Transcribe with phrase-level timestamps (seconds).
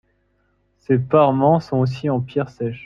[0.79, 2.79] Ces parements sont aussi en pierres sèches.